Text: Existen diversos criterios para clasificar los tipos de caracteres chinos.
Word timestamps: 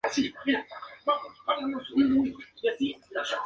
Existen 0.03 0.41
diversos 0.43 0.65
criterios 0.67 1.03
para 1.05 1.19
clasificar 1.19 1.57
los 1.59 1.87
tipos 1.93 2.25
de 2.25 2.33
caracteres 2.63 2.99
chinos. 3.11 3.35